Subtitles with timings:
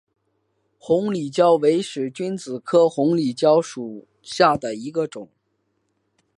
[0.79, 5.29] 红里蕉为使君子科红里蕉属下的一个种。